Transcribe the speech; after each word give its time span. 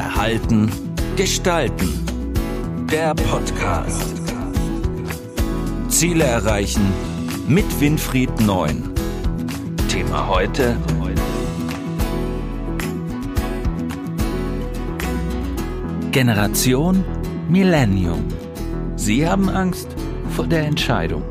Verhalten, 0.00 0.70
Gestalten. 1.14 1.90
Der 2.90 3.14
Podcast. 3.14 4.14
Ziele 5.88 6.24
erreichen 6.24 6.80
mit 7.46 7.66
Winfried 7.82 8.40
Neun. 8.40 8.94
Thema 9.90 10.26
heute. 10.26 10.78
Generation 16.12 17.04
Millennium. 17.50 18.24
Sie 18.96 19.28
haben 19.28 19.50
Angst 19.50 19.88
vor 20.34 20.46
der 20.46 20.62
Entscheidung. 20.62 21.24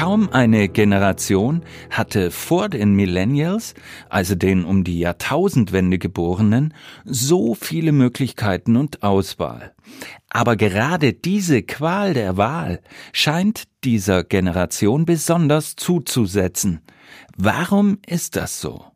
Kaum 0.00 0.30
eine 0.30 0.70
Generation 0.70 1.62
hatte 1.90 2.30
vor 2.30 2.70
den 2.70 2.94
Millennials, 2.94 3.74
also 4.08 4.34
den 4.34 4.64
um 4.64 4.82
die 4.82 4.98
Jahrtausendwende 4.98 5.98
geborenen, 5.98 6.72
so 7.04 7.54
viele 7.54 7.92
Möglichkeiten 7.92 8.78
und 8.78 9.02
Auswahl. 9.02 9.74
Aber 10.30 10.56
gerade 10.56 11.12
diese 11.12 11.62
Qual 11.62 12.14
der 12.14 12.38
Wahl 12.38 12.80
scheint 13.12 13.64
dieser 13.84 14.24
Generation 14.24 15.04
besonders 15.04 15.76
zuzusetzen. 15.76 16.80
Warum 17.36 17.98
ist 18.06 18.36
das 18.36 18.58
so? 18.58 18.86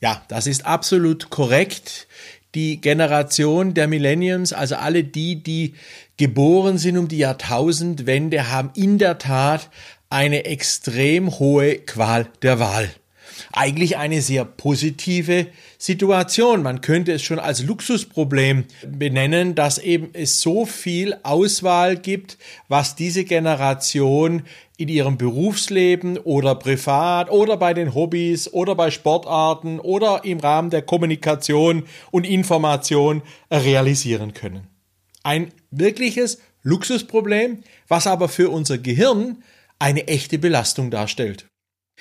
Ja, 0.00 0.22
das 0.28 0.46
ist 0.46 0.64
absolut 0.64 1.28
korrekt. 1.28 2.06
Die 2.54 2.80
Generation 2.80 3.74
der 3.74 3.88
Millenniums, 3.88 4.52
also 4.52 4.76
alle 4.76 5.02
die, 5.02 5.42
die 5.42 5.74
geboren 6.16 6.78
sind 6.78 6.96
um 6.96 7.08
die 7.08 7.18
Jahrtausendwende, 7.18 8.50
haben 8.50 8.70
in 8.74 8.98
der 8.98 9.18
Tat 9.18 9.68
eine 10.10 10.44
extrem 10.44 11.38
hohe 11.38 11.76
Qual 11.78 12.28
der 12.42 12.58
Wahl. 12.58 12.90
Eigentlich 13.52 13.96
eine 13.96 14.22
sehr 14.22 14.44
positive 14.44 15.46
Situation. 15.78 16.62
Man 16.62 16.80
könnte 16.80 17.12
es 17.12 17.22
schon 17.22 17.38
als 17.38 17.62
Luxusproblem 17.62 18.64
benennen, 18.86 19.54
dass 19.54 19.78
eben 19.78 20.10
es 20.12 20.40
so 20.40 20.64
viel 20.64 21.16
Auswahl 21.22 21.96
gibt, 21.96 22.38
was 22.68 22.96
diese 22.96 23.24
Generation 23.24 24.42
in 24.78 24.88
ihrem 24.88 25.16
Berufsleben 25.16 26.18
oder 26.18 26.54
privat 26.54 27.30
oder 27.30 27.56
bei 27.56 27.74
den 27.74 27.94
Hobbys 27.94 28.52
oder 28.52 28.74
bei 28.74 28.90
Sportarten 28.90 29.80
oder 29.80 30.24
im 30.24 30.38
Rahmen 30.38 30.70
der 30.70 30.82
Kommunikation 30.82 31.84
und 32.10 32.26
Information 32.26 33.22
realisieren 33.50 34.34
können. 34.34 34.66
Ein 35.22 35.50
wirkliches 35.70 36.38
Luxusproblem, 36.62 37.62
was 37.88 38.06
aber 38.06 38.28
für 38.28 38.50
unser 38.50 38.78
Gehirn 38.78 39.42
eine 39.78 40.08
echte 40.08 40.38
Belastung 40.38 40.90
darstellt. 40.90 41.46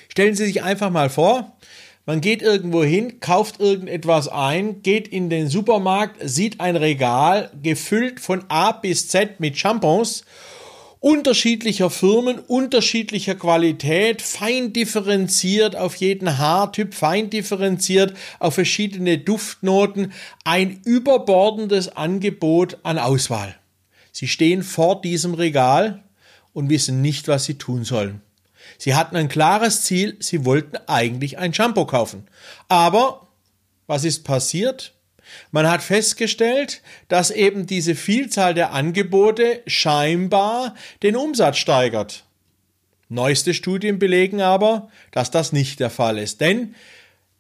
Stellen 0.10 0.36
Sie 0.36 0.46
sich 0.46 0.64
einfach 0.64 0.90
mal 0.90 1.10
vor, 1.10 1.58
man 2.06 2.22
geht 2.22 2.42
irgendwo 2.42 2.84
hin, 2.84 3.20
kauft 3.20 3.60
irgendetwas 3.60 4.28
ein, 4.28 4.82
geht 4.84 5.08
in 5.08 5.30
den 5.30 5.48
Supermarkt, 5.48 6.18
sieht 6.22 6.60
ein 6.60 6.76
Regal 6.76 7.52
gefüllt 7.64 8.20
von 8.20 8.44
A 8.50 8.72
bis 8.74 9.08
Z 9.08 9.40
mit 9.40 9.58
Shampoos 9.58 10.24
unterschiedlicher 11.06 11.92
Firmen, 11.92 12.40
unterschiedlicher 12.40 13.36
Qualität, 13.36 14.24
fein 14.24 14.74
differenziert 14.74 15.76
auf 15.76 15.98
jeden 15.98 16.40
Haartyp, 16.40 16.96
fein 16.96 17.30
differenziert 17.30 18.18
auf 18.40 18.56
verschiedene 18.56 19.20
Duftnoten, 19.20 20.14
ein 20.46 20.82
überbordendes 20.84 21.96
Angebot 21.96 22.80
an 22.82 22.98
Auswahl. 22.98 23.56
Sie 24.12 24.28
stehen 24.28 24.64
vor 24.64 25.00
diesem 25.00 25.36
Regal 25.36 26.05
und 26.56 26.70
wissen 26.70 27.02
nicht, 27.02 27.28
was 27.28 27.44
sie 27.46 27.60
tun 27.60 27.84
sollen. 27.84 28.22
Sie 28.80 28.96
hatten 28.96 29.16
ein 29.16 29.28
klares 29.30 29.84
Ziel, 29.84 30.16
sie 30.20 30.46
wollten 30.46 30.78
eigentlich 30.88 31.38
ein 31.38 31.54
Shampoo 31.54 31.86
kaufen. 31.86 32.28
Aber 32.70 33.28
was 33.88 34.06
ist 34.06 34.24
passiert? 34.24 34.94
Man 35.52 35.70
hat 35.70 35.84
festgestellt, 35.84 36.82
dass 37.10 37.30
eben 37.30 37.68
diese 37.68 37.94
Vielzahl 37.94 38.54
der 38.54 38.72
Angebote 38.72 39.62
scheinbar 39.68 40.76
den 41.04 41.16
Umsatz 41.16 41.58
steigert. 41.58 42.24
Neueste 43.10 43.54
Studien 43.54 44.00
belegen 44.00 44.42
aber, 44.42 44.90
dass 45.12 45.32
das 45.32 45.52
nicht 45.52 45.80
der 45.80 45.90
Fall 45.90 46.18
ist, 46.18 46.42
denn 46.42 46.74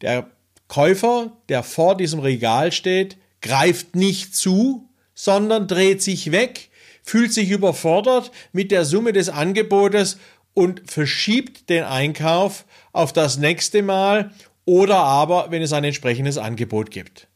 der 0.02 0.30
Käufer, 0.68 1.32
der 1.48 1.64
vor 1.64 1.96
diesem 1.96 2.20
Regal 2.20 2.72
steht, 2.72 3.18
greift 3.42 3.96
nicht 3.96 4.36
zu, 4.36 4.90
sondern 5.14 5.68
dreht 5.68 6.04
sich 6.04 6.32
weg, 6.32 6.70
fühlt 7.06 7.32
sich 7.32 7.52
überfordert 7.52 8.32
mit 8.52 8.72
der 8.72 8.84
Summe 8.84 9.14
des 9.14 9.30
Angebotes 9.30 10.18
und 10.54 10.90
verschiebt 10.90 11.70
den 11.70 11.84
Einkauf 11.84 12.66
auf 12.92 13.14
das 13.14 13.38
nächste 13.38 13.84
Mal 13.84 14.32
oder 14.66 14.98
aber, 14.98 15.52
wenn 15.52 15.62
es 15.62 15.72
ein 15.72 15.84
entsprechendes 15.84 16.38
Angebot 16.38 16.90
gibt. 16.90 17.28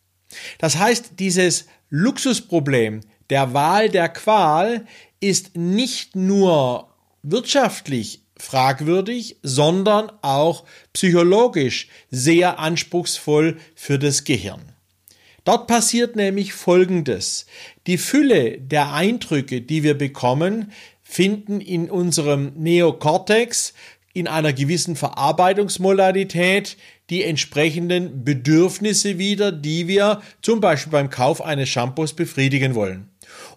Das 0.58 0.78
heißt, 0.78 1.14
dieses 1.20 1.68
Luxusproblem 1.90 3.02
der 3.30 3.54
Wahl 3.54 3.90
der 3.90 4.10
Qual 4.10 4.86
ist 5.20 5.56
nicht 5.56 6.16
nur 6.16 6.90
wirtschaftlich 7.22 8.24
fragwürdig, 8.38 9.38
sondern 9.44 10.12
auch 10.22 10.64
psychologisch 10.94 11.90
sehr 12.10 12.58
anspruchsvoll 12.58 13.58
für 13.76 14.00
das 14.00 14.24
Gehirn. 14.24 14.74
Dort 15.50 15.66
passiert 15.66 16.16
nämlich 16.16 16.54
Folgendes. 16.54 17.48
Die 17.88 17.98
Fülle 17.98 18.60
der 18.60 18.94
Eindrücke, 18.94 19.62
die 19.62 19.82
wir 19.82 19.98
bekommen, 19.98 20.72
finden 21.02 21.60
in 21.60 21.90
unserem 21.90 22.52
Neokortex 22.56 23.74
in 24.14 24.28
einer 24.28 24.54
gewissen 24.54 24.96
Verarbeitungsmodalität 24.96 26.78
die 27.10 27.24
entsprechenden 27.24 28.24
Bedürfnisse 28.24 29.18
wieder, 29.18 29.52
die 29.52 29.88
wir 29.88 30.22
zum 30.44 30.62
Beispiel 30.62 30.92
beim 30.92 31.10
Kauf 31.10 31.42
eines 31.42 31.68
Shampoos 31.68 32.14
befriedigen 32.14 32.76
wollen. 32.76 33.10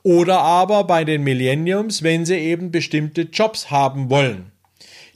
Oder 0.02 0.38
aber 0.40 0.84
bei 0.84 1.04
den 1.04 1.22
Millenniums, 1.22 2.02
wenn 2.02 2.24
sie 2.24 2.38
eben 2.38 2.70
bestimmte 2.70 3.28
Jobs 3.30 3.70
haben 3.70 4.08
wollen. 4.08 4.51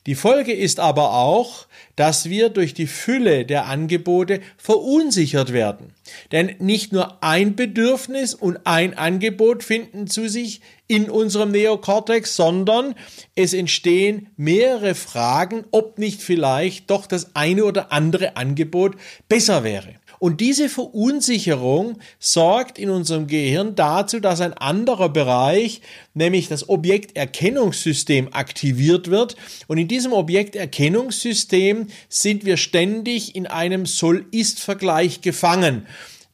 Die 0.07 0.15
Folge 0.15 0.53
ist 0.53 0.79
aber 0.79 1.15
auch, 1.15 1.67
dass 1.97 2.31
wir 2.31 2.49
durch 2.49 2.75
die 2.75 2.87
Fülle 2.87 3.45
der 3.45 3.67
Angebote 3.67 4.41
verunsichert 4.57 5.53
werden. 5.53 5.93
Denn 6.31 6.55
nicht 6.61 6.93
nur 6.93 7.23
ein 7.25 7.57
Bedürfnis 7.57 8.35
und 8.35 8.61
ein 8.65 8.97
Angebot 8.97 9.65
finden 9.65 10.07
zu 10.07 10.29
sich 10.29 10.61
in 10.87 11.11
unserem 11.11 11.51
Neokortex, 11.51 12.37
sondern 12.37 12.95
es 13.35 13.53
entstehen 13.53 14.29
mehrere 14.37 14.95
Fragen, 14.95 15.65
ob 15.73 15.99
nicht 15.99 16.23
vielleicht 16.23 16.91
doch 16.91 17.07
das 17.07 17.35
eine 17.35 17.65
oder 17.65 17.91
andere 17.91 18.37
Angebot 18.37 18.95
besser 19.29 19.65
wäre. 19.65 19.95
Und 20.19 20.41
diese 20.41 20.69
Verunsicherung 20.69 21.99
sorgt 22.19 22.79
in 22.79 22.91
unserem 22.91 23.27
Gehirn 23.27 23.75
dazu, 23.75 24.21
dass 24.21 24.41
ein 24.41 24.55
anderer 24.55 25.09
Bereich, 25.09 25.83
nämlich 26.15 26.49
das 26.49 26.69
Objekterkennungssystem, 26.69 28.33
aktiviert 28.33 29.11
wird. 29.11 29.37
Und 29.67 29.79
in 29.79 29.89
diesem 29.89 30.13
Objekterkennungssystem 30.13 31.89
sind 32.09 32.45
wir 32.45 32.57
ständig 32.57 33.35
in 33.35 33.47
einem 33.47 33.87
Soll-Ist-Vergleich 33.87 35.21
gefangen, 35.21 35.87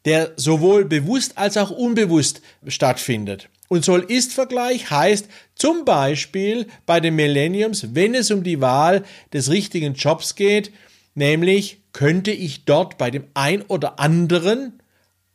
der 0.04 0.32
sowohl 0.36 0.84
bewusst 0.84 1.38
als 1.38 1.56
auch 1.56 1.70
unbewusst 1.70 2.42
stattfindet. 2.66 3.48
Und 3.68 3.86
Soll-Ist-Vergleich 3.86 4.90
heißt 4.90 5.28
zum 5.54 5.86
Beispiel 5.86 6.66
bei 6.84 7.00
den 7.00 7.16
Millenniums, 7.16 7.94
wenn 7.94 8.14
es 8.14 8.30
um 8.30 8.42
die 8.42 8.60
Wahl 8.60 9.02
des 9.32 9.50
richtigen 9.50 9.94
Jobs 9.94 10.34
geht, 10.34 10.72
nämlich 11.14 11.82
könnte 11.92 12.30
ich 12.30 12.64
dort 12.64 12.98
bei 12.98 13.10
dem 13.10 13.24
ein 13.34 13.62
oder 13.62 13.98
anderen 14.00 14.80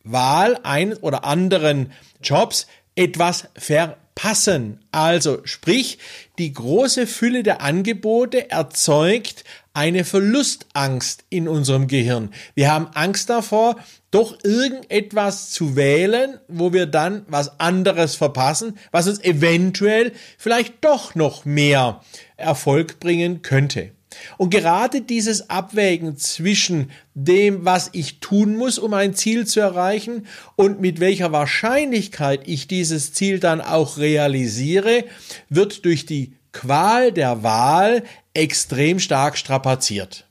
Wahl, 0.04 0.60
ein 0.64 0.94
oder 0.94 1.26
anderen 1.26 1.92
Jobs 2.22 2.68
etwas 2.96 3.50
verpassen. 3.56 4.80
Also 4.92 5.42
sprich, 5.44 6.00
die 6.40 6.54
große 6.54 7.06
Fülle 7.06 7.44
der 7.44 7.62
Angebote 7.62 8.50
erzeugt 8.50 9.44
eine 9.74 10.04
Verlustangst 10.04 11.26
in 11.30 11.48
unserem 11.48 11.88
Gehirn. 11.88 12.32
Wir 12.56 12.72
haben 12.72 12.88
Angst 12.96 13.30
davor, 13.30 13.76
doch 14.10 14.44
irgendetwas 14.44 15.52
zu 15.52 15.76
wählen, 15.76 16.40
wo 16.48 16.74
wir 16.74 16.88
dann 16.88 17.26
was 17.28 17.60
anderes 17.60 18.16
verpassen, 18.16 18.80
was 18.92 19.08
uns 19.08 19.24
eventuell 19.24 20.14
vielleicht 20.40 20.84
doch 20.84 21.14
noch 21.14 21.46
mehr 21.46 22.02
Erfolg 22.38 23.00
bringen 23.00 23.44
könnte. 23.44 23.92
Und 24.38 24.52
gerade 24.52 25.02
dieses 25.02 25.50
Abwägen 25.50 26.18
zwischen 26.18 26.92
dem, 27.14 27.66
was 27.66 27.90
ich 27.94 28.20
tun 28.20 28.56
muss, 28.56 28.80
um 28.80 28.94
ein 28.94 29.14
Ziel 29.14 29.46
zu 29.46 29.60
erreichen 29.60 30.28
und 30.56 30.80
mit 30.80 31.00
welcher 31.00 31.32
Wahrscheinlichkeit 31.32 32.42
ich 32.46 32.68
dieses 32.68 33.14
Ziel 33.14 33.40
dann 33.40 33.62
auch 33.62 33.98
realisiere, 33.98 35.04
wird 35.50 35.86
durch 35.86 36.06
die 36.06 36.34
Qual 36.54 37.12
der 37.12 37.44
Wahl 37.44 38.04
extrem 38.34 39.00
stark 39.00 39.38
strapaziert. 39.38 40.26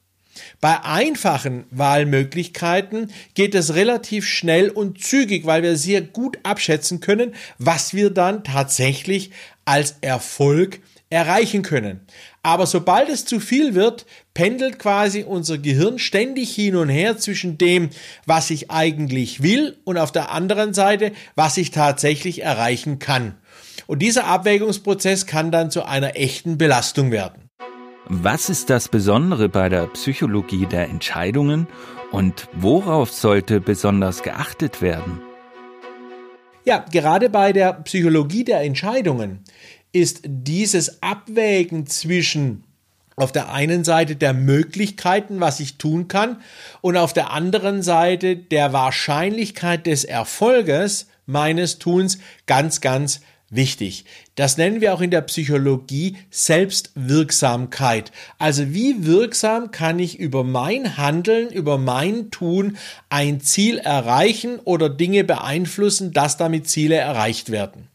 Bei 0.61 0.83
einfachen 0.83 1.65
Wahlmöglichkeiten 1.71 3.13
geht 3.35 3.55
es 3.55 3.75
relativ 3.75 4.27
schnell 4.27 4.71
und 4.71 5.03
zügig, 5.03 5.45
weil 5.47 5.63
wir 5.63 5.77
sehr 5.77 6.01
gut 6.01 6.39
abschätzen 6.43 7.01
können, 7.01 7.35
was 7.59 7.95
wir 7.95 8.11
dann 8.11 8.43
tatsächlich 8.43 9.31
als 9.65 9.97
Erfolg 10.01 10.81
erreichen 11.11 11.63
können. 11.63 12.01
Aber 12.43 12.67
sobald 12.67 13.09
es 13.09 13.25
zu 13.25 13.41
viel 13.41 13.75
wird, 13.75 14.07
pendelt 14.35 14.79
quasi 14.79 15.23
unser 15.23 15.59
Gehirn 15.59 15.99
ständig 15.99 16.55
hin 16.55 16.77
und 16.77 16.89
her 16.89 17.17
zwischen 17.19 17.59
dem, 17.59 17.91
was 18.25 18.51
ich 18.51 18.71
eigentlich 18.71 19.43
will 19.43 19.77
und 19.85 19.99
auf 19.99 20.13
der 20.13 20.31
anderen 20.33 20.75
Seite, 20.75 21.13
was 21.35 21.57
ich 21.57 21.71
tatsächlich 21.71 22.43
erreichen 22.43 22.99
kann. 22.99 23.35
Und 23.87 24.01
dieser 24.01 24.27
Abwägungsprozess 24.27 25.27
kann 25.27 25.53
dann 25.53 25.71
zu 25.71 25.85
einer 25.85 26.17
echten 26.17 26.59
Belastung 26.59 27.11
werden. 27.13 27.51
Was 28.09 28.49
ist 28.49 28.71
das 28.71 28.89
Besondere 28.89 29.49
bei 29.49 29.69
der 29.69 29.87
Psychologie 29.89 30.67
der 30.67 30.89
Entscheidungen 30.89 31.67
und 32.13 32.49
worauf 32.53 33.13
sollte 33.13 33.61
besonders 33.61 34.23
geachtet 34.23 34.81
werden? 34.81 35.21
Ja, 36.65 36.85
gerade 36.91 37.31
bei 37.31 37.53
der 37.53 37.73
Psychologie 37.75 38.43
der 38.43 38.63
Entscheidungen 38.63 39.45
ist 40.01 40.21
dieses 40.25 41.03
Abwägen 41.03 41.87
zwischen 41.87 42.65
auf 43.17 43.33
der 43.33 43.51
einen 43.51 43.83
Seite 43.83 44.15
der 44.15 44.35
Möglichkeiten, 44.35 45.41
was 45.41 45.59
ich 45.59 45.79
tun 45.79 46.07
kann, 46.07 46.43
und 46.83 46.99
auf 46.99 47.15
der 47.15 47.31
anderen 47.31 47.83
Seite 47.83 48.37
der 48.37 48.75
Wahrscheinlichkeit 48.75 49.87
des 49.87 50.05
Erfolges 50.05 51.07
meines 51.25 51.79
Tuns 51.79 52.19
ganz, 52.47 52.83
ganz 52.83 53.23
wichtig. 53.51 54.05
Das 54.35 54.57
nennen 54.57 54.81
wir 54.81 54.93
auch 54.93 55.01
in 55.01 55.11
der 55.11 55.21
Psychologie 55.23 56.17
Selbstwirksamkeit. 56.31 58.13
Also 58.39 58.75
wie 58.75 59.07
wirksam 59.07 59.71
kann 59.71 59.99
ich 59.99 60.19
über 60.19 60.45
mein 60.45 60.97
Handeln, 60.97 61.51
über 61.51 61.79
mein 61.79 62.31
Tun 62.31 62.77
ein 63.09 63.41
Ziel 63.41 63.79
erreichen 63.79 64.59
oder 64.65 64.89
Dinge 64.89 65.25
beeinflussen, 65.25 66.13
dass 66.13 66.37
damit 66.37 66.69
Ziele 66.69 66.97
erreicht 66.97 67.51
werden. 67.51 67.89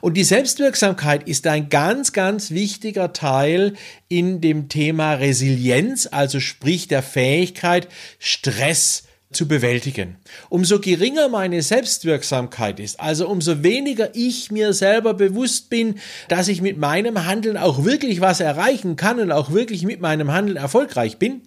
Und 0.00 0.14
die 0.14 0.24
Selbstwirksamkeit 0.24 1.28
ist 1.28 1.46
ein 1.46 1.68
ganz, 1.68 2.12
ganz 2.12 2.50
wichtiger 2.50 3.12
Teil 3.12 3.74
in 4.08 4.40
dem 4.40 4.68
Thema 4.68 5.14
Resilienz, 5.14 6.08
also 6.10 6.40
sprich 6.40 6.88
der 6.88 7.02
Fähigkeit, 7.02 7.88
Stress 8.18 9.04
zu 9.30 9.46
bewältigen. 9.46 10.16
Umso 10.48 10.80
geringer 10.80 11.28
meine 11.28 11.62
Selbstwirksamkeit 11.62 12.80
ist, 12.80 12.98
also 12.98 13.28
umso 13.28 13.62
weniger 13.62 14.14
ich 14.14 14.50
mir 14.50 14.72
selber 14.72 15.12
bewusst 15.12 15.68
bin, 15.68 15.96
dass 16.28 16.48
ich 16.48 16.62
mit 16.62 16.78
meinem 16.78 17.26
Handeln 17.26 17.58
auch 17.58 17.84
wirklich 17.84 18.22
was 18.22 18.40
erreichen 18.40 18.96
kann 18.96 19.20
und 19.20 19.30
auch 19.30 19.52
wirklich 19.52 19.82
mit 19.82 20.00
meinem 20.00 20.32
Handeln 20.32 20.56
erfolgreich 20.56 21.18
bin, 21.18 21.42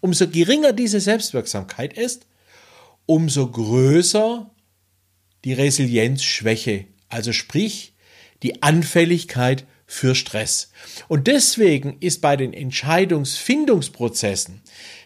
umso 0.00 0.28
geringer 0.28 0.74
diese 0.74 1.00
Selbstwirksamkeit 1.00 1.96
ist, 1.96 2.26
umso 3.06 3.50
größer 3.50 4.50
die 5.44 5.54
Resilienzschwäche, 5.54 6.84
also 7.08 7.32
sprich 7.32 7.94
die 8.42 8.62
Anfälligkeit 8.62 9.64
für 9.86 10.14
Stress. 10.14 10.70
Und 11.08 11.26
deswegen 11.26 11.96
ist 12.00 12.20
bei 12.20 12.36
den 12.36 12.52
Entscheidungsfindungsprozessen 12.52 14.60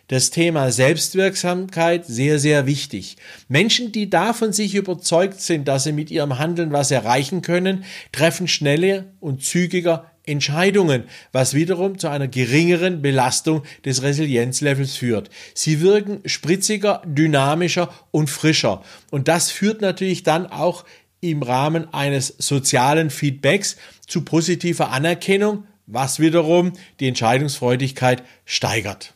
das 0.08 0.30
Thema 0.30 0.70
Selbstwirksamkeit 0.70 2.06
sehr, 2.06 2.38
sehr 2.38 2.66
wichtig. 2.66 3.16
Menschen, 3.48 3.92
die 3.92 4.08
davon 4.08 4.52
sich 4.52 4.74
überzeugt 4.74 5.40
sind, 5.40 5.66
dass 5.68 5.84
sie 5.84 5.92
mit 5.92 6.10
ihrem 6.10 6.38
Handeln 6.38 6.72
was 6.72 6.90
erreichen 6.90 7.42
können, 7.42 7.84
treffen 8.12 8.48
schneller 8.48 9.06
und 9.20 9.42
zügiger 9.42 10.10
Entscheidungen, 10.26 11.04
was 11.32 11.54
wiederum 11.54 11.98
zu 11.98 12.08
einer 12.08 12.28
geringeren 12.28 13.00
Belastung 13.00 13.62
des 13.84 14.02
Resilienzlevels 14.02 14.96
führt. 14.96 15.30
Sie 15.54 15.80
wirken 15.80 16.20
spritziger, 16.26 17.02
dynamischer 17.06 17.92
und 18.10 18.28
frischer. 18.28 18.82
Und 19.10 19.28
das 19.28 19.50
führt 19.50 19.80
natürlich 19.80 20.24
dann 20.24 20.46
auch 20.46 20.84
im 21.20 21.42
Rahmen 21.42 21.92
eines 21.94 22.34
sozialen 22.38 23.10
Feedbacks 23.10 23.76
zu 24.06 24.22
positiver 24.22 24.90
Anerkennung, 24.90 25.64
was 25.86 26.18
wiederum 26.18 26.72
die 26.98 27.08
Entscheidungsfreudigkeit 27.08 28.22
steigert. 28.44 29.14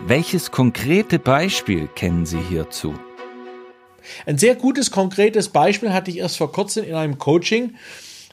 Welches 0.00 0.50
konkrete 0.50 1.18
Beispiel 1.18 1.88
kennen 1.94 2.26
Sie 2.26 2.40
hierzu? 2.40 2.94
Ein 4.26 4.38
sehr 4.38 4.56
gutes, 4.56 4.90
konkretes 4.90 5.48
Beispiel 5.48 5.92
hatte 5.92 6.10
ich 6.10 6.18
erst 6.18 6.38
vor 6.38 6.50
kurzem 6.50 6.84
in 6.84 6.94
einem 6.94 7.18
Coaching. 7.18 7.76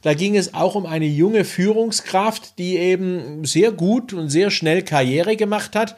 Da 0.02 0.14
ging 0.14 0.36
es 0.36 0.54
auch 0.54 0.76
um 0.76 0.86
eine 0.86 1.06
junge 1.06 1.46
Führungskraft, 1.46 2.58
die 2.58 2.78
eben 2.78 3.46
sehr 3.46 3.72
gut 3.72 4.14
und 4.14 4.30
sehr 4.30 4.50
schnell 4.50 4.82
Karriere 4.82 5.36
gemacht 5.36 5.76
hat, 5.76 5.96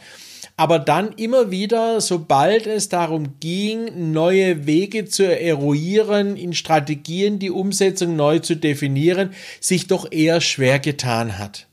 aber 0.57 0.77
dann 0.77 1.13
immer 1.13 1.51
wieder, 1.51 2.01
sobald 2.01 2.67
es 2.67 2.89
darum 2.89 3.39
ging, 3.39 4.11
neue 4.11 4.65
Wege 4.65 5.05
zu 5.05 5.23
eruieren, 5.23 6.35
in 6.35 6.53
Strategien 6.53 7.39
die 7.39 7.51
Umsetzung 7.51 8.15
neu 8.15 8.39
zu 8.39 8.55
definieren, 8.55 9.33
sich 9.59 9.87
doch 9.87 10.11
eher 10.11 10.41
schwer 10.41 10.79
getan 10.79 11.37
hat. 11.37 11.67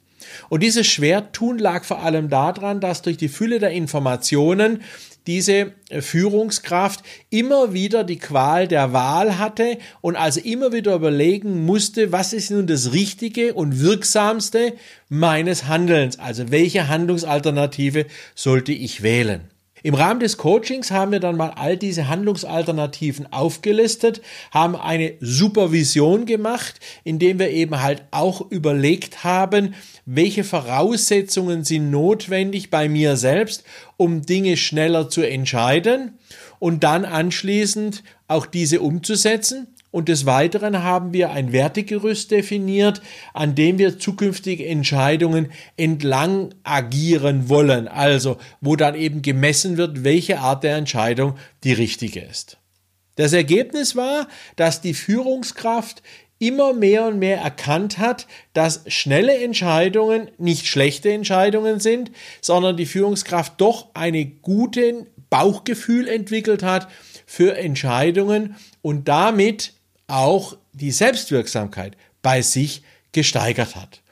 Und 0.48 0.62
dieses 0.62 0.86
Schwertun 0.86 1.58
lag 1.58 1.84
vor 1.84 2.02
allem 2.02 2.28
daran, 2.28 2.80
dass 2.80 3.02
durch 3.02 3.16
die 3.16 3.28
Fülle 3.28 3.58
der 3.58 3.70
Informationen 3.70 4.82
diese 5.26 5.72
Führungskraft 5.90 7.04
immer 7.28 7.74
wieder 7.74 8.02
die 8.02 8.18
Qual 8.18 8.66
der 8.66 8.94
Wahl 8.94 9.38
hatte 9.38 9.76
und 10.00 10.16
also 10.16 10.40
immer 10.40 10.72
wieder 10.72 10.94
überlegen 10.94 11.66
musste, 11.66 12.12
was 12.12 12.32
ist 12.32 12.50
nun 12.50 12.66
das 12.66 12.92
Richtige 12.92 13.52
und 13.52 13.80
Wirksamste 13.80 14.72
meines 15.10 15.66
Handelns, 15.66 16.18
also 16.18 16.50
welche 16.50 16.88
Handlungsalternative 16.88 18.06
sollte 18.34 18.72
ich 18.72 19.02
wählen. 19.02 19.42
Im 19.82 19.94
Rahmen 19.94 20.20
des 20.20 20.36
Coachings 20.36 20.90
haben 20.90 21.12
wir 21.12 21.20
dann 21.20 21.36
mal 21.36 21.50
all 21.50 21.76
diese 21.76 22.08
Handlungsalternativen 22.08 23.32
aufgelistet, 23.32 24.20
haben 24.50 24.74
eine 24.74 25.14
Supervision 25.20 26.26
gemacht, 26.26 26.80
indem 27.04 27.38
wir 27.38 27.50
eben 27.50 27.80
halt 27.80 28.02
auch 28.10 28.50
überlegt 28.50 29.24
haben, 29.24 29.74
welche 30.04 30.44
Voraussetzungen 30.44 31.64
sind 31.64 31.90
notwendig 31.90 32.70
bei 32.70 32.88
mir 32.88 33.16
selbst, 33.16 33.64
um 33.96 34.22
Dinge 34.26 34.56
schneller 34.56 35.08
zu 35.08 35.22
entscheiden 35.22 36.18
und 36.58 36.82
dann 36.82 37.04
anschließend 37.04 38.02
auch 38.26 38.46
diese 38.46 38.80
umzusetzen 38.80 39.68
und 39.90 40.08
des 40.08 40.26
Weiteren 40.26 40.82
haben 40.82 41.12
wir 41.12 41.30
ein 41.30 41.52
Wertegerüst 41.52 42.30
definiert, 42.30 43.00
an 43.32 43.54
dem 43.54 43.78
wir 43.78 43.98
zukünftige 43.98 44.66
Entscheidungen 44.66 45.50
entlang 45.76 46.54
agieren 46.62 47.48
wollen. 47.48 47.88
Also, 47.88 48.36
wo 48.60 48.76
dann 48.76 48.94
eben 48.94 49.22
gemessen 49.22 49.76
wird, 49.76 50.04
welche 50.04 50.40
Art 50.40 50.62
der 50.62 50.76
Entscheidung 50.76 51.36
die 51.64 51.72
richtige 51.72 52.20
ist. 52.20 52.58
Das 53.16 53.32
Ergebnis 53.32 53.96
war, 53.96 54.28
dass 54.56 54.80
die 54.80 54.94
Führungskraft 54.94 56.02
immer 56.38 56.72
mehr 56.72 57.06
und 57.06 57.18
mehr 57.18 57.38
erkannt 57.38 57.98
hat, 57.98 58.26
dass 58.52 58.82
schnelle 58.86 59.36
Entscheidungen 59.38 60.30
nicht 60.38 60.66
schlechte 60.66 61.10
Entscheidungen 61.10 61.80
sind, 61.80 62.12
sondern 62.40 62.76
die 62.76 62.86
Führungskraft 62.86 63.60
doch 63.60 63.88
einen 63.94 64.40
guten 64.40 65.06
Bauchgefühl 65.30 66.06
entwickelt 66.06 66.62
hat 66.62 66.88
für 67.26 67.56
Entscheidungen 67.56 68.56
und 68.82 69.08
damit 69.08 69.72
auch 70.08 70.56
die 70.72 70.90
Selbstwirksamkeit 70.90 71.96
bei 72.22 72.42
sich 72.42 72.82
gesteigert 73.12 73.76
hat. 73.76 74.02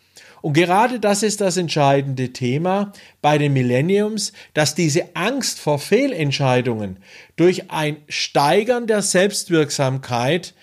Und 0.43 0.53
gerade 0.53 1.01
das 1.01 1.25
ist 1.25 1.41
das 1.41 1.57
entscheidende 1.57 2.33
Thema 2.33 2.93
bei 3.21 3.37
den 3.37 3.53
Millenniums, 3.53 4.33
dass 4.55 4.77
diese 4.77 5.17
Angst 5.17 5.59
vor 5.59 5.81
Fehlentscheidungen 5.81 6.99
durch 7.35 7.71
ein 7.73 7.97
Steigern 8.09 8.87
der 8.87 9.03
Selbstwirksamkeit 9.03 10.55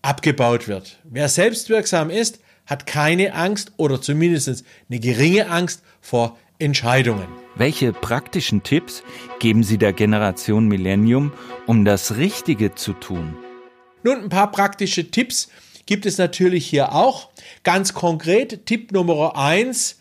abgebaut 0.00 0.66
wird. 0.66 0.98
Wer 1.04 1.28
selbstwirksam 1.28 2.10
ist, 2.10 2.40
hat 2.66 2.86
keine 2.86 3.34
Angst 3.34 3.72
oder 3.76 4.00
zumindest 4.00 4.64
eine 4.88 4.98
geringe 4.98 5.48
Angst 5.48 5.82
vor 6.00 6.36
Entscheidungen. 6.58 7.28
Welche 7.54 7.92
praktischen 7.92 8.62
Tipps 8.62 9.02
geben 9.38 9.62
Sie 9.62 9.78
der 9.78 9.92
Generation 9.92 10.66
Millennium, 10.66 11.32
um 11.66 11.84
das 11.84 12.16
Richtige 12.16 12.74
zu 12.74 12.92
tun? 12.92 13.36
Nun, 14.02 14.24
ein 14.24 14.28
paar 14.28 14.50
praktische 14.50 15.10
Tipps 15.10 15.48
gibt 15.86 16.06
es 16.06 16.18
natürlich 16.18 16.66
hier 16.66 16.94
auch. 16.94 17.30
Ganz 17.62 17.94
konkret, 17.94 18.66
Tipp 18.66 18.92
Nummer 18.92 19.36
eins, 19.36 19.98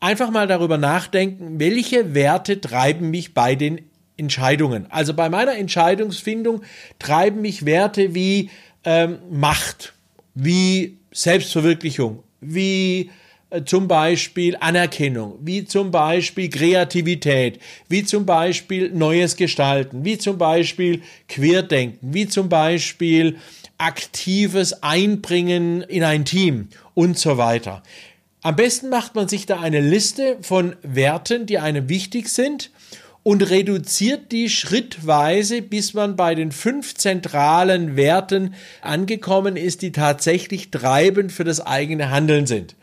einfach 0.00 0.30
mal 0.30 0.46
darüber 0.46 0.78
nachdenken, 0.78 1.58
welche 1.58 2.14
Werte 2.14 2.60
treiben 2.60 3.10
mich 3.10 3.34
bei 3.34 3.54
den 3.54 3.82
Entscheidungen. 4.16 4.86
Also 4.90 5.14
bei 5.14 5.28
meiner 5.28 5.56
Entscheidungsfindung 5.56 6.62
treiben 6.98 7.40
mich 7.40 7.64
Werte 7.64 8.14
wie 8.14 8.50
ähm, 8.84 9.18
Macht, 9.30 9.94
wie 10.34 10.98
Selbstverwirklichung, 11.12 12.22
wie 12.40 13.10
zum 13.64 13.88
Beispiel 13.88 14.56
Anerkennung, 14.58 15.38
wie 15.40 15.64
zum 15.64 15.90
Beispiel 15.90 16.48
Kreativität, 16.50 17.60
wie 17.88 18.04
zum 18.04 18.26
Beispiel 18.26 18.90
neues 18.90 19.36
Gestalten, 19.36 20.04
wie 20.04 20.18
zum 20.18 20.38
Beispiel 20.38 21.02
Querdenken, 21.28 22.12
wie 22.12 22.26
zum 22.26 22.48
Beispiel 22.48 23.36
aktives 23.78 24.82
Einbringen 24.82 25.82
in 25.82 26.04
ein 26.04 26.24
Team 26.24 26.68
und 26.94 27.18
so 27.18 27.36
weiter. 27.36 27.82
Am 28.42 28.56
besten 28.56 28.88
macht 28.88 29.14
man 29.14 29.28
sich 29.28 29.46
da 29.46 29.60
eine 29.60 29.80
Liste 29.80 30.36
von 30.42 30.76
Werten, 30.82 31.46
die 31.46 31.58
einem 31.58 31.88
wichtig 31.88 32.28
sind 32.28 32.70
und 33.22 33.48
reduziert 33.48 34.32
die 34.32 34.50
schrittweise, 34.50 35.62
bis 35.62 35.94
man 35.94 36.14
bei 36.14 36.34
den 36.34 36.52
fünf 36.52 36.94
zentralen 36.94 37.96
Werten 37.96 38.54
angekommen 38.82 39.56
ist, 39.56 39.80
die 39.80 39.92
tatsächlich 39.92 40.70
treibend 40.70 41.32
für 41.32 41.44
das 41.44 41.64
eigene 41.64 42.10
Handeln 42.10 42.46
sind. 42.46 42.76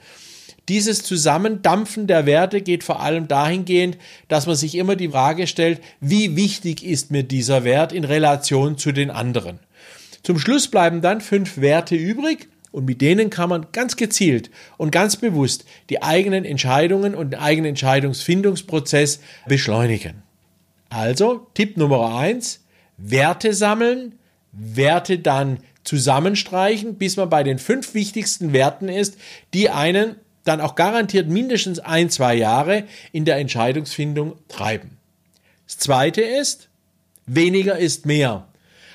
Dieses 0.72 1.04
Zusammendampfen 1.04 2.08
der 2.08 2.26
Werte 2.26 2.62
geht 2.62 2.86
vor 2.86 3.02
allem 3.02 3.28
dahingehend, 3.28 3.98
dass 4.30 4.48
man 4.48 4.56
sich 4.56 4.76
immer 4.76 4.96
die 4.96 5.10
Frage 5.10 5.46
stellt, 5.46 5.82
wie 6.00 6.38
wichtig 6.38 6.86
ist 6.86 7.12
mir 7.12 7.24
dieser 7.24 7.66
Wert 7.66 7.92
in 7.92 8.06
Relation 8.06 8.78
zu 8.78 8.94
den 8.94 9.10
anderen. 9.10 9.60
Zum 10.24 10.40
Schluss 10.40 10.70
bleiben 10.70 11.02
dann 11.02 11.20
fünf 11.20 11.58
Werte 11.58 11.98
übrig 11.98 12.48
und 12.72 12.86
mit 12.86 13.02
denen 13.02 13.30
kann 13.30 13.50
man 13.50 13.68
ganz 13.74 13.98
gezielt 13.98 14.50
und 14.78 14.94
ganz 14.94 15.18
bewusst 15.18 15.66
die 15.90 16.04
eigenen 16.04 16.46
Entscheidungen 16.46 17.16
und 17.16 17.32
den 17.32 17.42
eigenen 17.42 17.72
Entscheidungsfindungsprozess 17.72 19.20
beschleunigen. 19.48 20.24
Also 20.88 21.48
Tipp 21.54 21.76
Nummer 21.76 22.16
eins: 22.16 22.64
Werte 22.96 23.54
sammeln, 23.54 24.16
Werte 24.54 25.20
dann 25.20 25.58
zusammenstreichen, 25.84 26.96
bis 26.96 27.18
man 27.18 27.30
bei 27.30 27.44
den 27.44 27.60
fünf 27.60 27.94
wichtigsten 27.94 28.54
Werten 28.54 28.88
ist, 28.88 29.18
die 29.54 29.70
einen 29.70 30.16
dann 30.44 30.62
auch 30.62 30.76
garantiert 30.76 31.28
mindestens 31.28 31.80
ein, 31.80 32.10
zwei 32.10 32.36
Jahre 32.36 32.84
in 33.12 33.26
der 33.26 33.38
Entscheidungsfindung 33.38 34.36
treiben. 34.48 34.98
Das 35.68 35.78
zweite 35.78 36.22
ist, 36.22 36.70
weniger 37.26 37.78
ist 37.78 38.06
mehr. 38.06 38.48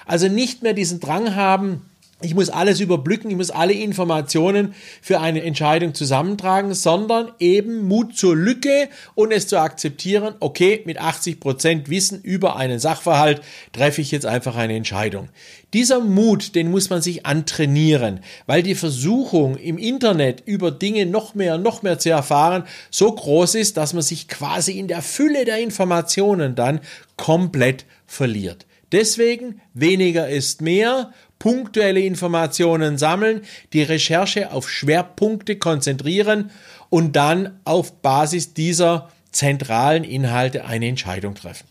Also 0.05 0.29
nicht 0.29 0.63
mehr 0.63 0.73
diesen 0.73 1.01
Drang 1.01 1.35
haben, 1.35 1.89
ich 2.23 2.35
muss 2.35 2.49
alles 2.49 2.81
überblicken, 2.81 3.31
ich 3.31 3.37
muss 3.37 3.51
alle 3.51 3.75
Informationen 3.75 4.75
für 5.03 5.21
eine 5.21 5.43
Entscheidung 5.43 5.93
zusammentragen, 5.93 6.73
sondern 6.73 7.31
eben 7.39 7.87
Mut 7.87 8.17
zur 8.17 8.35
Lücke 8.35 8.89
und 9.15 9.33
es 9.33 9.49
zu 9.49 9.61
akzeptieren, 9.61 10.35
okay, 10.41 10.83
mit 10.87 10.99
80 10.99 11.41
Prozent 11.41 11.91
Wissen 11.91 12.23
über 12.23 12.57
einen 12.57 12.79
Sachverhalt 12.79 13.43
treffe 13.73 14.01
ich 14.01 14.13
jetzt 14.13 14.25
einfach 14.25 14.57
eine 14.57 14.77
Entscheidung. 14.77 15.29
Dieser 15.75 16.01
Mut, 16.01 16.55
den 16.55 16.71
muss 16.71 16.89
man 16.89 17.03
sich 17.03 17.27
antrainieren, 17.27 18.21
weil 18.47 18.63
die 18.63 18.75
Versuchung 18.75 19.59
im 19.59 19.77
Internet 19.77 20.43
über 20.47 20.71
Dinge 20.71 21.05
noch 21.05 21.35
mehr, 21.35 21.59
noch 21.59 21.83
mehr 21.83 21.99
zu 21.99 22.09
erfahren, 22.09 22.65
so 22.91 23.13
groß 23.13 23.57
ist, 23.57 23.77
dass 23.77 23.93
man 23.93 24.03
sich 24.03 24.27
quasi 24.27 24.79
in 24.79 24.89
der 24.89 25.03
Fülle 25.03 25.45
der 25.45 25.59
Informationen 25.59 26.55
dann 26.55 26.81
komplett 27.19 27.85
verliert. 28.07 28.65
Deswegen 28.93 29.61
weniger 29.75 30.29
ist 30.29 30.63
mehr 30.63 31.13
punktuelle 31.39 32.01
Informationen 32.01 32.99
sammeln, 32.99 33.43
die 33.73 33.83
Recherche 33.83 34.53
auf 34.53 34.71
Schwerpunkte 34.71 35.57
konzentrieren 35.57 36.51
und 36.89 37.17
dann 37.17 37.61
auf 37.65 38.01
Basis 38.01 38.55
dieser 38.55 39.11
zentralen 39.33 40.05
Inhalte 40.05 40.65
eine 40.65 40.89
Entscheidung 40.89 41.35
treffen. 41.35 41.67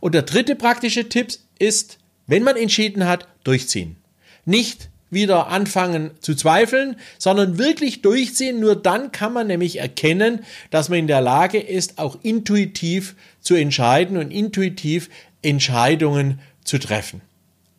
Und 0.00 0.14
der 0.14 0.22
dritte 0.22 0.54
praktische 0.54 1.08
Tipp 1.08 1.28
ist, 1.58 1.98
wenn 2.26 2.42
man 2.42 2.56
entschieden 2.56 3.06
hat, 3.06 3.26
durchziehen. 3.42 3.96
Nicht 4.44 4.90
wieder 5.10 5.48
anfangen 5.48 6.10
zu 6.20 6.34
zweifeln, 6.34 6.96
sondern 7.18 7.58
wirklich 7.58 8.02
durchziehen. 8.02 8.60
Nur 8.60 8.76
dann 8.76 9.12
kann 9.12 9.32
man 9.32 9.46
nämlich 9.46 9.78
erkennen, 9.78 10.44
dass 10.70 10.88
man 10.88 10.98
in 10.98 11.06
der 11.06 11.20
Lage 11.20 11.58
ist, 11.58 11.98
auch 11.98 12.18
intuitiv 12.22 13.14
zu 13.40 13.54
entscheiden 13.54 14.16
und 14.16 14.30
intuitiv 14.30 15.08
Entscheidungen 15.42 16.40
zu 16.64 16.78
treffen. 16.78 17.20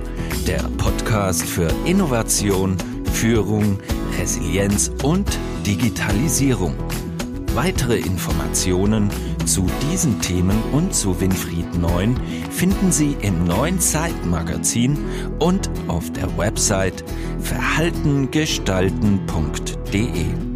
der 0.46 0.62
Podcast 0.78 1.44
für 1.44 1.74
Innovation, 1.86 2.78
Führung, 3.12 3.80
Resilienz 4.20 4.92
und 5.04 5.28
Digitalisierung. 5.66 6.76
Weitere 7.54 7.98
Informationen 7.98 9.10
zu 9.46 9.68
diesen 9.90 10.22
Themen 10.22 10.62
und 10.72 10.94
zu 10.96 11.20
Winfried 11.22 11.78
Neun 11.78 12.20
finden 12.50 12.92
Sie 12.92 13.16
im 13.22 13.46
neuen 13.46 13.80
Zeitmagazin 13.80 14.98
und 15.40 15.70
auf 15.88 16.12
der 16.12 16.36
Website 16.38 17.06
verhaltengestalten.de 17.40 19.83
www.ftf.de. 19.94 20.53